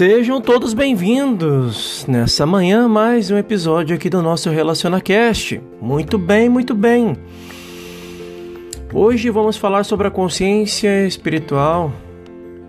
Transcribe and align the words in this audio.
Sejam 0.00 0.40
todos 0.40 0.72
bem-vindos 0.72 2.06
nessa 2.08 2.46
manhã 2.46 2.88
mais 2.88 3.30
um 3.30 3.36
episódio 3.36 3.94
aqui 3.94 4.08
do 4.08 4.22
nosso 4.22 4.48
RelacionaCast. 4.48 5.60
Muito 5.78 6.16
bem, 6.16 6.48
muito 6.48 6.74
bem. 6.74 7.18
Hoje 8.94 9.28
vamos 9.28 9.58
falar 9.58 9.84
sobre 9.84 10.08
a 10.08 10.10
consciência 10.10 11.06
espiritual 11.06 11.92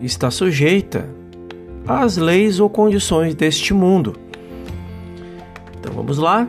está 0.01 0.29
sujeita 0.29 1.07
às 1.87 2.17
leis 2.17 2.59
ou 2.59 2.69
condições 2.69 3.33
deste 3.33 3.73
mundo. 3.73 4.13
Então 5.79 5.93
vamos 5.93 6.17
lá. 6.17 6.45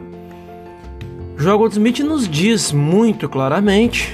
Jogo 1.37 1.69
Smith 1.69 2.01
nos 2.01 2.29
diz 2.29 2.73
muito 2.73 3.29
claramente 3.29 4.13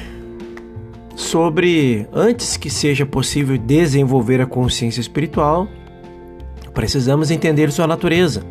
sobre 1.16 2.06
antes 2.12 2.58
que 2.58 2.68
seja 2.68 3.06
possível 3.06 3.56
desenvolver 3.56 4.42
a 4.42 4.46
consciência 4.46 5.00
espiritual, 5.00 5.66
precisamos 6.78 7.32
entender 7.32 7.72
sua 7.72 7.88
natureza. 7.88 8.44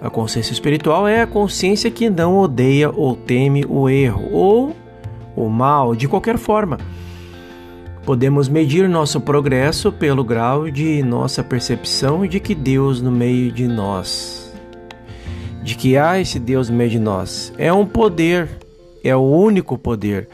A 0.00 0.08
consciência 0.08 0.54
espiritual 0.54 1.06
é 1.06 1.20
a 1.20 1.26
consciência 1.26 1.90
que 1.90 2.08
não 2.08 2.38
odeia 2.38 2.88
ou 2.88 3.14
teme 3.14 3.66
o 3.68 3.86
erro 3.86 4.30
ou 4.32 4.76
o 5.36 5.46
mal 5.50 5.94
de 5.94 6.08
qualquer 6.08 6.38
forma. 6.38 6.78
Podemos 8.02 8.48
medir 8.48 8.88
nosso 8.88 9.20
progresso 9.20 9.92
pelo 9.92 10.24
grau 10.24 10.70
de 10.70 11.02
nossa 11.02 11.44
percepção 11.44 12.26
de 12.26 12.40
que 12.40 12.54
Deus 12.54 13.02
no 13.02 13.12
meio 13.12 13.52
de 13.52 13.68
nós, 13.68 14.50
de 15.62 15.74
que 15.74 15.98
há 15.98 16.18
esse 16.18 16.38
Deus 16.38 16.70
no 16.70 16.76
meio 16.78 16.88
de 16.88 16.98
nós. 16.98 17.52
É 17.58 17.70
um 17.70 17.84
poder, 17.84 18.48
é 19.04 19.14
o 19.14 19.20
único 19.20 19.76
poder. 19.76 20.30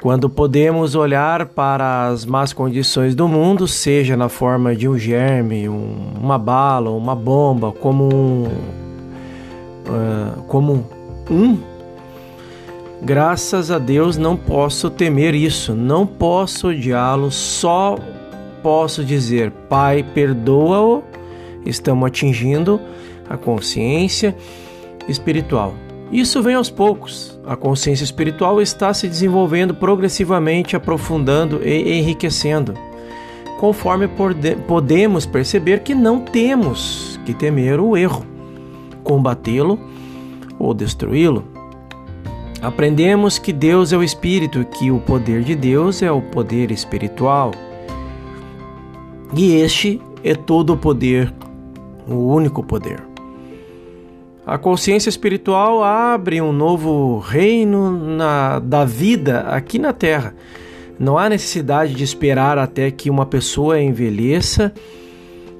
Quando 0.00 0.28
podemos 0.28 0.94
olhar 0.94 1.46
para 1.46 2.08
as 2.08 2.24
más 2.24 2.52
condições 2.52 3.14
do 3.14 3.26
mundo, 3.26 3.66
seja 3.66 4.16
na 4.16 4.28
forma 4.28 4.76
de 4.76 4.88
um 4.88 4.98
germe, 4.98 5.68
um, 5.68 6.12
uma 6.20 6.38
bala, 6.38 6.90
uma 6.90 7.14
bomba, 7.14 7.72
como 7.72 8.04
um, 8.14 8.44
uh, 9.86 10.42
como 10.46 10.86
um 11.30 11.76
Graças 13.02 13.70
a 13.70 13.78
Deus 13.78 14.16
não 14.16 14.36
posso 14.36 14.88
temer 14.88 15.34
isso, 15.34 15.74
não 15.74 16.06
posso 16.06 16.68
odiá-lo, 16.68 17.30
só 17.30 17.96
posso 18.62 19.04
dizer: 19.04 19.52
Pai, 19.68 20.02
perdoa-o. 20.02 21.04
Estamos 21.64 22.06
atingindo 22.06 22.80
a 23.28 23.36
consciência 23.36 24.36
espiritual. 25.08 25.74
Isso 26.10 26.42
vem 26.42 26.54
aos 26.54 26.70
poucos. 26.70 27.35
A 27.46 27.54
consciência 27.54 28.02
espiritual 28.02 28.60
está 28.60 28.92
se 28.92 29.06
desenvolvendo 29.06 29.72
progressivamente, 29.72 30.74
aprofundando 30.74 31.60
e 31.64 31.96
enriquecendo, 32.00 32.74
conforme 33.60 34.08
podemos 34.66 35.24
perceber 35.24 35.84
que 35.84 35.94
não 35.94 36.20
temos 36.20 37.20
que 37.24 37.32
temer 37.32 37.78
o 37.78 37.96
erro, 37.96 38.26
combatê-lo 39.04 39.78
ou 40.58 40.74
destruí-lo. 40.74 41.44
Aprendemos 42.60 43.38
que 43.38 43.52
Deus 43.52 43.92
é 43.92 43.96
o 43.96 44.02
Espírito, 44.02 44.64
que 44.64 44.90
o 44.90 44.98
poder 44.98 45.44
de 45.44 45.54
Deus 45.54 46.02
é 46.02 46.10
o 46.10 46.20
poder 46.20 46.72
espiritual. 46.72 47.52
E 49.36 49.54
este 49.54 50.02
é 50.24 50.34
todo 50.34 50.72
o 50.72 50.76
poder, 50.76 51.32
o 52.08 52.14
único 52.14 52.64
poder. 52.64 53.05
A 54.46 54.56
consciência 54.56 55.08
espiritual 55.08 55.82
abre 55.82 56.40
um 56.40 56.52
novo 56.52 57.18
reino 57.18 57.90
na, 57.90 58.60
da 58.60 58.84
vida 58.84 59.40
aqui 59.40 59.76
na 59.76 59.92
Terra. 59.92 60.36
Não 61.00 61.18
há 61.18 61.28
necessidade 61.28 61.92
de 61.92 62.04
esperar 62.04 62.56
até 62.56 62.92
que 62.92 63.10
uma 63.10 63.26
pessoa 63.26 63.80
envelheça 63.80 64.72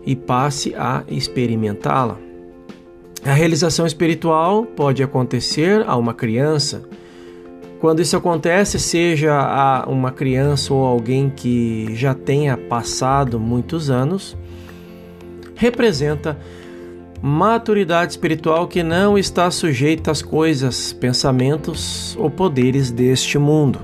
e 0.07 0.15
passe 0.15 0.73
a 0.77 1.03
experimentá-la. 1.09 2.17
A 3.25 3.33
realização 3.33 3.89
espiritual 3.89 4.65
pode 4.65 5.03
acontecer 5.03 5.83
a 5.85 5.97
uma 5.97 6.15
criança. 6.15 6.89
Quando 7.81 8.01
isso 8.01 8.17
acontece, 8.17 8.79
seja 8.79 9.35
a 9.35 9.85
uma 9.89 10.13
criança 10.13 10.73
ou 10.73 10.85
alguém 10.85 11.29
que 11.29 11.93
já 11.93 12.15
tenha 12.15 12.57
passado 12.57 13.41
muitos 13.41 13.91
anos, 13.91 14.37
representa 15.57 16.39
maturidade 17.27 18.13
espiritual 18.13 18.69
que 18.69 18.85
não 18.85 19.19
está 19.19 19.51
sujeita 19.51 20.13
às 20.13 20.23
coisas, 20.23 20.93
pensamentos 20.93 22.17
ou 22.21 22.31
poderes 22.31 22.93
deste 22.93 23.37
mundo. 23.37 23.81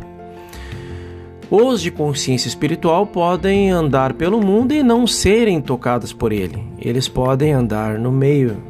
Os 1.51 1.83
de 1.83 1.91
consciência 1.91 2.47
espiritual 2.47 3.05
podem 3.05 3.69
andar 3.69 4.13
pelo 4.13 4.41
mundo 4.41 4.73
e 4.73 4.83
não 4.85 5.09
serem 5.09 5.61
tocados 5.61 6.13
por 6.13 6.31
ele. 6.31 6.63
Eles 6.79 7.09
podem 7.09 7.53
andar 7.53 7.99
no 7.99 8.13
meio 8.13 8.63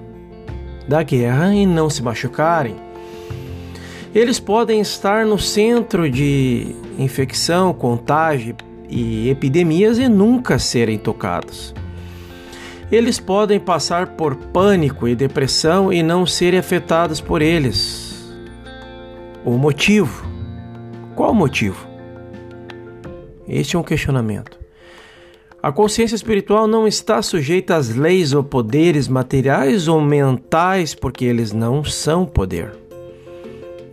da 0.89 1.03
guerra 1.03 1.55
e 1.55 1.67
não 1.67 1.91
se 1.91 2.03
machucarem. 2.03 2.75
Eles 4.15 4.41
podem 4.41 4.81
estar 4.81 5.27
no 5.27 5.39
centro 5.39 6.11
de 6.11 6.75
infecção, 6.99 7.75
contágio 7.75 8.57
e 8.89 9.29
epidemias 9.29 9.99
e 9.99 10.09
nunca 10.09 10.59
serem 10.59 10.97
tocados. 10.97 11.75
Eles 12.93 13.19
podem 13.19 13.59
passar 13.59 14.09
por 14.09 14.37
pânico 14.37 15.09
e 15.09 15.17
depressão 15.17 15.91
e 15.91 16.03
não 16.03 16.27
serem 16.27 16.61
afetados 16.61 17.23
por 17.23 17.41
eles. 17.41 18.31
O 19.47 19.53
motivo? 19.53 20.27
Qual 21.17 21.31
o 21.31 21.35
motivo? 21.35 21.87
Este 23.49 23.77
é 23.77 23.79
um 23.79 23.83
questionamento. 23.83 24.61
A 25.63 25.73
consciência 25.73 26.15
espiritual 26.15 26.67
não 26.67 26.87
está 26.87 27.23
sujeita 27.23 27.77
às 27.77 27.95
leis 27.95 28.35
ou 28.35 28.45
poderes 28.45 29.09
materiais 29.09 29.89
ou 29.89 29.99
mentais, 29.99 30.95
porque 30.95 31.25
eles 31.25 31.51
não 31.51 31.83
são 31.83 32.27
poder. 32.27 32.73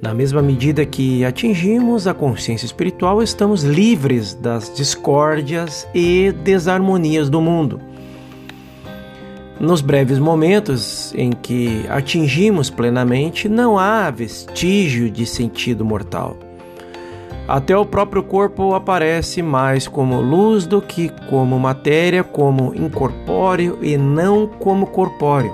Na 0.02 0.14
mesma 0.14 0.42
medida 0.42 0.86
que 0.86 1.24
atingimos 1.24 2.06
a 2.06 2.14
consciência 2.14 2.66
espiritual, 2.66 3.24
estamos 3.24 3.64
livres 3.64 4.34
das 4.34 4.76
discórdias 4.76 5.88
e 5.96 6.34
desarmonias 6.44 7.30
do 7.30 7.40
mundo. 7.40 7.80
Nos 9.59 9.81
breves 9.81 10.20
momentos 10.20 11.14
em 11.16 11.31
que 11.31 11.86
atingimos 11.90 12.70
plenamente, 12.70 13.50
não 13.50 13.78
há 13.78 14.09
vestígio 14.09 15.12
de 15.12 15.25
sentido 15.25 15.84
mortal. 15.84 16.38
Até 17.46 17.75
o 17.75 17.86
próprio 17.86 18.24
corpo 18.24 18.74
aparece 18.74 19.42
mais 19.42 19.86
como 19.86 20.22
luz 20.22 20.66
do 20.66 20.81
que 20.81 21.09
como 21.30 21.59
matéria, 21.59 22.24
como 22.24 22.74
incorpóreo 22.74 23.80
e 23.81 23.98
não 23.98 24.48
como 24.48 24.88
corpóreo. 24.88 25.53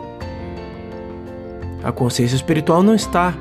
A 1.84 1.92
consciência 1.92 2.36
espiritual 2.36 2.84
não 2.84 2.94
está 2.94 3.34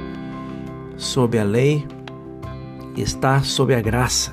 sob 0.97 1.39
a 1.39 1.45
lei, 1.45 1.87
está 2.97 3.43
sob 3.43 3.75
a 3.75 3.83
graça. 3.83 4.33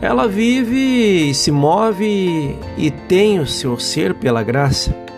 Ela 0.00 0.26
vive, 0.26 1.34
se 1.34 1.50
move 1.50 2.56
e 2.78 2.90
tem 3.06 3.38
o 3.38 3.46
seu 3.46 3.78
ser 3.78 4.14
pela 4.14 4.42
graça. 4.42 5.09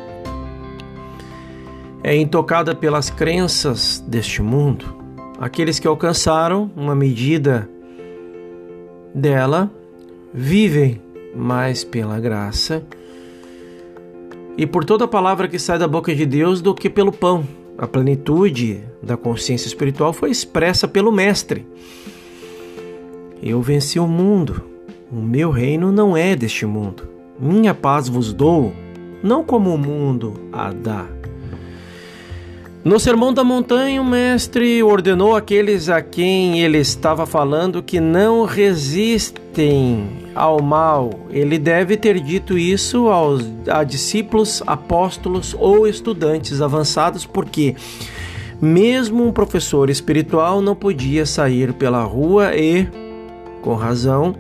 É 2.05 2.17
intocada 2.17 2.75
pelas 2.75 3.11
crenças 3.11 4.03
deste 4.07 4.43
mundo. 4.43 4.97
Aqueles 5.39 5.79
que 5.79 5.87
alcançaram 5.87 6.71
uma 6.77 6.95
medida 6.95 7.69
dela 9.15 9.71
vivem 10.35 11.01
mais 11.35 11.85
pela 11.85 12.19
graça 12.19 12.85
e 14.57 14.67
por 14.67 14.85
toda 14.85 15.09
palavra 15.09 15.49
que 15.49 15.59
sai 15.59 15.79
da 15.79 15.89
boca 15.89 16.15
de 16.15 16.27
Deus 16.27 16.61
do 16.61 16.75
que 16.75 16.91
pelo 16.91 17.13
pão. 17.13 17.45
A 17.79 17.87
plenitude 17.87 18.81
da 19.03 19.17
consciência 19.17 19.67
espiritual 19.67 20.13
foi 20.13 20.31
expressa 20.31 20.87
pelo 20.87 21.11
Mestre. 21.11 21.67
Eu 23.43 23.63
venci 23.63 23.99
o 23.99 24.07
mundo. 24.07 24.63
O 25.11 25.17
meu 25.17 25.51
reino 25.51 25.91
não 25.91 26.17
é 26.17 26.37
deste 26.37 26.67
mundo. 26.67 27.09
Minha 27.39 27.75
paz 27.75 28.09
vos 28.09 28.33
dou, 28.33 28.73
não 29.23 29.43
como 29.43 29.75
o 29.75 29.79
mundo 29.79 30.35
a 30.53 30.73
dá. 30.73 31.07
No 32.85 32.99
Sermão 32.99 33.33
da 33.33 33.45
Montanha, 33.45 34.03
o 34.03 34.05
Mestre 34.05 34.83
ordenou 34.83 35.37
àqueles 35.37 35.89
a 35.89 36.03
quem 36.03 36.63
ele 36.63 36.79
estava 36.79 37.25
falando 37.25 37.81
que 37.81 38.01
não 38.01 38.45
resistem 38.45 40.11
ao 40.35 40.61
mal. 40.61 41.11
Ele 41.31 41.61
deve 41.61 41.97
ter 41.97 42.19
dito 42.19 42.59
isso 42.59 43.07
aos 43.07 43.49
a 43.69 43.85
discípulos, 43.85 44.65
apóstolos 44.67 45.55
ou 45.57 45.87
estudantes 45.87 46.61
avançados, 46.61 47.25
porque 47.25 47.77
mesmo 48.61 49.25
um 49.29 49.33
professor 49.33 49.89
espiritual 49.89 50.61
não 50.61 50.75
podia 50.75 51.25
sair 51.25 51.73
pela 51.75 52.03
rua 52.03 52.57
e, 52.57 52.89
com 53.63 53.77
razão, 53.77 54.35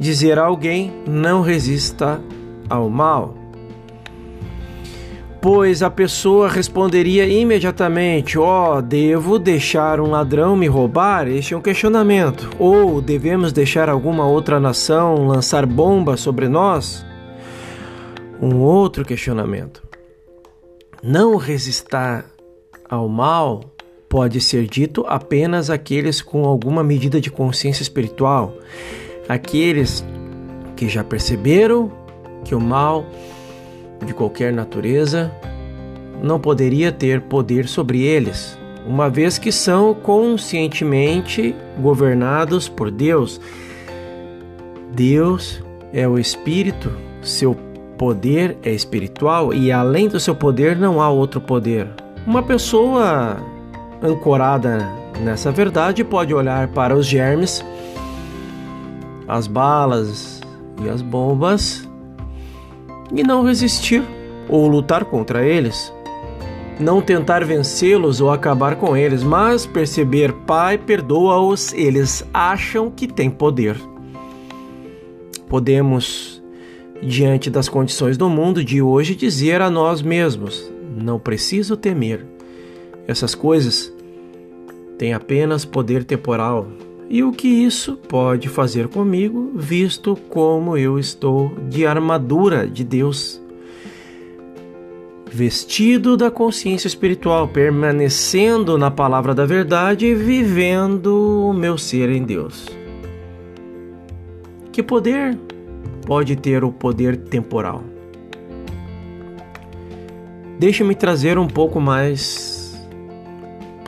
dizer 0.00 0.36
a 0.36 0.46
alguém: 0.46 0.92
não 1.06 1.42
resista 1.42 2.20
ao 2.68 2.90
mal 2.90 3.37
pois 5.40 5.82
a 5.82 5.90
pessoa 5.90 6.48
responderia 6.48 7.26
imediatamente: 7.26 8.38
Ó, 8.38 8.78
oh, 8.78 8.82
devo 8.82 9.38
deixar 9.38 10.00
um 10.00 10.10
ladrão 10.10 10.56
me 10.56 10.66
roubar? 10.66 11.28
Este 11.28 11.54
é 11.54 11.56
um 11.56 11.62
questionamento. 11.62 12.50
Ou 12.58 13.00
devemos 13.00 13.52
deixar 13.52 13.88
alguma 13.88 14.26
outra 14.26 14.58
nação 14.58 15.26
lançar 15.26 15.66
bombas 15.66 16.20
sobre 16.20 16.48
nós? 16.48 17.06
um 18.40 18.58
outro 18.60 19.04
questionamento. 19.04 19.82
Não 21.02 21.36
resistar 21.36 22.24
ao 22.88 23.08
mal 23.08 23.64
pode 24.08 24.40
ser 24.40 24.66
dito 24.66 25.04
apenas 25.06 25.70
àqueles 25.70 26.22
com 26.22 26.44
alguma 26.44 26.82
medida 26.82 27.20
de 27.20 27.30
consciência 27.30 27.82
espiritual, 27.82 28.56
aqueles 29.28 30.04
que 30.74 30.88
já 30.88 31.04
perceberam 31.04 31.92
que 32.44 32.54
o 32.54 32.60
mal 32.60 33.04
de 34.04 34.14
qualquer 34.14 34.52
natureza 34.52 35.30
não 36.22 36.38
poderia 36.38 36.90
ter 36.90 37.20
poder 37.22 37.68
sobre 37.68 38.02
eles, 38.02 38.58
uma 38.86 39.08
vez 39.08 39.38
que 39.38 39.52
são 39.52 39.94
conscientemente 39.94 41.54
governados 41.80 42.68
por 42.68 42.90
Deus. 42.90 43.40
Deus 44.92 45.62
é 45.92 46.08
o 46.08 46.18
Espírito, 46.18 46.90
seu 47.22 47.56
poder 47.96 48.56
é 48.62 48.70
espiritual 48.70 49.52
e 49.52 49.72
além 49.72 50.08
do 50.08 50.20
seu 50.20 50.34
poder 50.34 50.76
não 50.76 51.00
há 51.00 51.08
outro 51.08 51.40
poder. 51.40 51.88
Uma 52.26 52.42
pessoa 52.42 53.36
ancorada 54.02 54.88
nessa 55.20 55.50
verdade 55.50 56.04
pode 56.04 56.32
olhar 56.32 56.68
para 56.68 56.94
os 56.96 57.06
germes, 57.06 57.64
as 59.26 59.46
balas 59.46 60.40
e 60.82 60.88
as 60.88 61.02
bombas 61.02 61.87
e 63.12 63.22
não 63.22 63.42
resistir 63.42 64.02
ou 64.48 64.66
lutar 64.66 65.04
contra 65.04 65.46
eles. 65.46 65.92
Não 66.80 67.02
tentar 67.02 67.44
vencê-los 67.44 68.20
ou 68.20 68.30
acabar 68.30 68.76
com 68.76 68.96
eles, 68.96 69.22
mas 69.22 69.66
perceber, 69.66 70.32
Pai, 70.46 70.78
perdoa-os, 70.78 71.72
eles 71.72 72.24
acham 72.32 72.90
que 72.90 73.08
têm 73.08 73.28
poder. 73.28 73.76
Podemos, 75.48 76.42
diante 77.02 77.50
das 77.50 77.68
condições 77.68 78.16
do 78.16 78.28
mundo 78.28 78.62
de 78.62 78.80
hoje, 78.80 79.16
dizer 79.16 79.60
a 79.60 79.68
nós 79.68 80.02
mesmos: 80.02 80.70
não 80.96 81.18
preciso 81.18 81.76
temer. 81.76 82.24
Essas 83.08 83.34
coisas 83.34 83.92
têm 84.96 85.14
apenas 85.14 85.64
poder 85.64 86.04
temporal. 86.04 86.68
E 87.10 87.22
o 87.22 87.32
que 87.32 87.48
isso 87.48 87.96
pode 87.96 88.48
fazer 88.50 88.86
comigo, 88.88 89.52
visto 89.54 90.14
como 90.28 90.76
eu 90.76 90.98
estou 90.98 91.54
de 91.68 91.86
armadura 91.86 92.66
de 92.66 92.84
Deus? 92.84 93.40
Vestido 95.30 96.18
da 96.18 96.30
consciência 96.30 96.86
espiritual, 96.86 97.48
permanecendo 97.48 98.76
na 98.76 98.90
palavra 98.90 99.34
da 99.34 99.46
verdade 99.46 100.04
e 100.04 100.14
vivendo 100.14 101.48
o 101.48 101.52
meu 101.54 101.78
ser 101.78 102.10
em 102.10 102.24
Deus. 102.24 102.66
Que 104.70 104.82
poder 104.82 105.38
pode 106.06 106.36
ter 106.36 106.62
o 106.62 106.70
poder 106.70 107.16
temporal? 107.16 107.82
Deixe-me 110.58 110.94
trazer 110.94 111.38
um 111.38 111.46
pouco 111.46 111.80
mais 111.80 112.57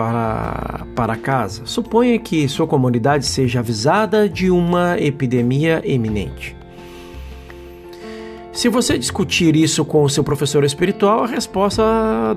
para, 0.00 0.86
para 0.96 1.14
casa. 1.14 1.66
Suponha 1.66 2.18
que 2.18 2.48
sua 2.48 2.66
comunidade 2.66 3.26
seja 3.26 3.58
avisada 3.58 4.26
de 4.26 4.50
uma 4.50 4.98
epidemia 4.98 5.82
iminente. 5.84 6.56
Se 8.50 8.70
você 8.70 8.96
discutir 8.96 9.54
isso 9.54 9.84
com 9.84 10.02
o 10.02 10.08
seu 10.08 10.24
professor 10.24 10.64
espiritual, 10.64 11.24
a 11.24 11.26
resposta 11.26 11.82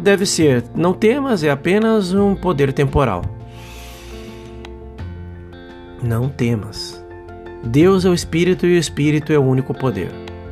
deve 0.01 0.25
ser: 0.25 0.65
não 0.75 0.91
temas, 0.91 1.41
é 1.41 1.49
apenas 1.49 2.13
um 2.13 2.35
poder 2.35 2.73
temporal. 2.73 3.23
Não 6.03 6.27
temas. 6.27 7.01
Deus 7.63 8.03
é 8.03 8.09
o 8.09 8.13
Espírito 8.13 8.65
e 8.67 8.75
o 8.75 8.77
Espírito 8.77 9.31
é 9.31 9.39
o 9.39 9.43
único 9.43 9.73
poder. 9.73 10.11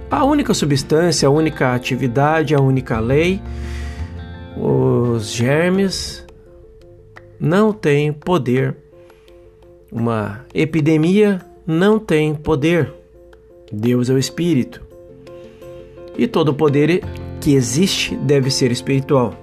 A 0.09 0.23
única 0.23 0.53
substância, 0.53 1.27
a 1.27 1.31
única 1.31 1.75
atividade, 1.75 2.55
a 2.55 2.61
única 2.61 3.01
lei, 3.01 3.41
os 4.55 5.29
germes 5.29 6.25
não 7.41 7.73
tem 7.73 8.13
poder. 8.13 8.77
Uma 9.91 10.45
epidemia 10.53 11.41
não 11.65 11.97
tem 11.97 12.35
poder. 12.35 12.93
Deus 13.71 14.11
é 14.11 14.13
o 14.13 14.17
Espírito. 14.19 14.79
E 16.15 16.27
todo 16.27 16.53
poder 16.53 17.03
que 17.41 17.55
existe 17.55 18.15
deve 18.15 18.51
ser 18.51 18.71
espiritual. 18.71 19.33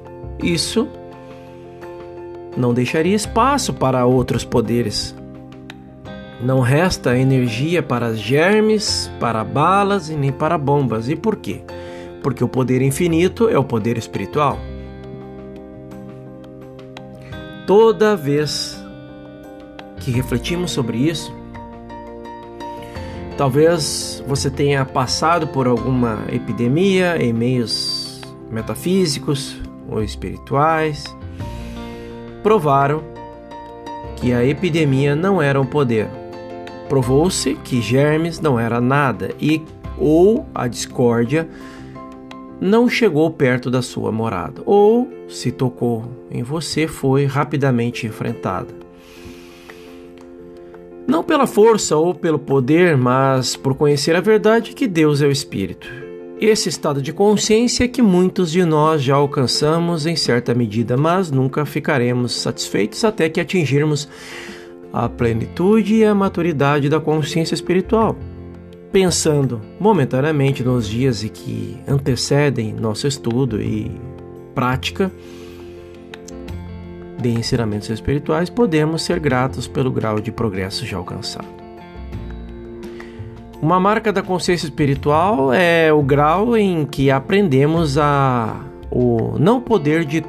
Isso 0.40 0.86
não 2.56 2.72
deixaria 2.72 3.16
espaço 3.16 3.74
para 3.74 4.06
outros 4.06 4.44
poderes. 4.44 5.12
Não 6.40 6.60
resta 6.60 7.18
energia 7.18 7.82
para 7.82 8.14
germes, 8.14 9.10
para 9.18 9.42
balas 9.42 10.08
e 10.08 10.14
nem 10.14 10.30
para 10.30 10.56
bombas. 10.56 11.08
E 11.08 11.16
por 11.16 11.34
quê? 11.34 11.62
Porque 12.22 12.44
o 12.44 12.48
poder 12.48 12.80
infinito 12.80 13.48
é 13.48 13.58
o 13.58 13.64
poder 13.64 13.98
espiritual. 13.98 14.56
Toda 17.68 18.16
vez 18.16 18.82
que 20.00 20.10
refletimos 20.10 20.70
sobre 20.70 20.96
isso, 20.96 21.30
talvez 23.36 24.24
você 24.26 24.48
tenha 24.50 24.86
passado 24.86 25.46
por 25.48 25.66
alguma 25.66 26.24
epidemia 26.32 27.22
em 27.22 27.30
meios 27.30 28.22
metafísicos 28.50 29.60
ou 29.86 30.02
espirituais, 30.02 31.04
provaram 32.42 33.02
que 34.16 34.32
a 34.32 34.42
epidemia 34.42 35.14
não 35.14 35.42
era 35.42 35.60
um 35.60 35.66
poder. 35.66 36.08
Provou-se 36.88 37.54
que 37.56 37.82
germes 37.82 38.40
não 38.40 38.58
era 38.58 38.80
nada 38.80 39.34
e 39.38 39.62
ou 39.98 40.46
a 40.54 40.66
discórdia 40.66 41.46
não 42.58 42.88
chegou 42.88 43.30
perto 43.30 43.70
da 43.70 43.82
sua 43.82 44.10
morada, 44.10 44.62
ou 44.64 45.17
se 45.28 45.52
tocou 45.52 46.04
em 46.30 46.42
você, 46.42 46.86
foi 46.86 47.24
rapidamente 47.24 48.06
enfrentada. 48.06 48.74
Não 51.06 51.22
pela 51.22 51.46
força 51.46 51.96
ou 51.96 52.14
pelo 52.14 52.38
poder, 52.38 52.96
mas 52.96 53.56
por 53.56 53.74
conhecer 53.74 54.14
a 54.14 54.20
verdade 54.20 54.74
que 54.74 54.86
Deus 54.86 55.22
é 55.22 55.26
o 55.26 55.30
Espírito. 55.30 55.88
Esse 56.40 56.68
estado 56.68 57.02
de 57.02 57.12
consciência 57.12 57.88
que 57.88 58.00
muitos 58.00 58.52
de 58.52 58.64
nós 58.64 59.02
já 59.02 59.16
alcançamos 59.16 60.06
em 60.06 60.14
certa 60.14 60.54
medida, 60.54 60.96
mas 60.96 61.30
nunca 61.30 61.64
ficaremos 61.64 62.32
satisfeitos 62.32 63.04
até 63.04 63.28
que 63.28 63.40
atingirmos 63.40 64.08
a 64.92 65.08
plenitude 65.08 65.96
e 65.96 66.04
a 66.04 66.14
maturidade 66.14 66.88
da 66.88 67.00
consciência 67.00 67.54
espiritual 67.54 68.16
pensando 68.92 69.60
momentaneamente 69.78 70.62
nos 70.62 70.88
dias 70.88 71.22
que 71.22 71.78
antecedem 71.86 72.72
nosso 72.72 73.06
estudo 73.06 73.60
e 73.60 73.90
prática 74.58 75.08
de 77.16 77.28
ensinamentos 77.28 77.88
espirituais, 77.90 78.50
podemos 78.50 79.02
ser 79.02 79.20
gratos 79.20 79.68
pelo 79.68 79.88
grau 79.88 80.18
de 80.18 80.32
progresso 80.32 80.84
já 80.84 80.96
alcançado. 80.96 81.46
Uma 83.62 83.78
marca 83.78 84.12
da 84.12 84.20
consciência 84.20 84.66
espiritual 84.66 85.52
é 85.52 85.92
o 85.92 86.02
grau 86.02 86.56
em 86.56 86.84
que 86.84 87.08
aprendemos 87.08 87.96
a 87.96 88.64
o 88.90 89.38
não 89.38 89.60
poder 89.60 90.04
de 90.04 90.24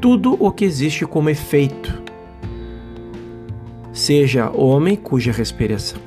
tudo 0.00 0.38
o 0.42 0.50
que 0.50 0.64
existe 0.64 1.04
como 1.04 1.28
efeito, 1.28 2.02
seja 3.92 4.50
homem 4.50 4.96
cuja 4.96 5.32
respiração 5.32 6.00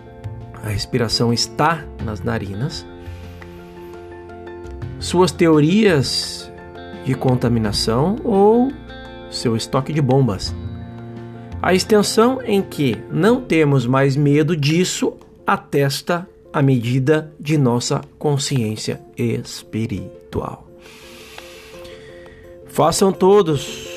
a 0.64 0.70
respiração 0.70 1.32
está 1.32 1.84
nas 2.04 2.22
narinas. 2.22 2.84
Suas 4.98 5.30
teorias 5.30 6.43
de 7.04 7.14
contaminação 7.16 8.18
ou 8.24 8.72
seu 9.30 9.56
estoque 9.56 9.92
de 9.92 10.02
bombas. 10.02 10.56
A 11.62 11.74
extensão 11.74 12.42
em 12.44 12.62
que 12.62 12.98
não 13.10 13.42
temos 13.42 13.86
mais 13.86 14.16
medo 14.16 14.56
disso 14.56 15.14
atesta 15.46 16.28
a 16.52 16.62
medida 16.62 17.32
de 17.40 17.58
nossa 17.58 18.02
consciência 18.20 19.02
espiritual. 19.18 20.68
Façam 22.68 23.12
todos 23.12 23.88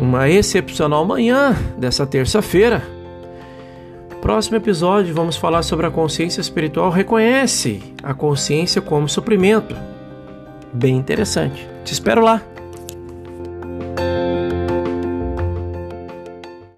uma 0.00 0.28
excepcional 0.28 1.04
manhã 1.04 1.56
dessa 1.78 2.06
terça-feira 2.06 2.96
Próximo 4.26 4.56
episódio 4.56 5.14
vamos 5.14 5.36
falar 5.36 5.62
sobre 5.62 5.86
a 5.86 5.90
consciência 5.90 6.40
espiritual 6.40 6.90
reconhece 6.90 7.80
a 8.02 8.12
consciência 8.12 8.82
como 8.82 9.08
suprimento. 9.08 9.72
Bem 10.72 10.96
interessante. 10.96 11.75
Te 11.86 11.92
espero 11.92 12.20
lá. 12.20 12.42